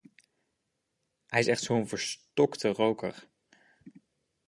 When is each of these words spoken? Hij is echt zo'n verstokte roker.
Hij 1.27 1.39
is 1.39 1.47
echt 1.47 1.63
zo'n 1.63 1.87
verstokte 1.87 2.67
roker. 2.69 3.27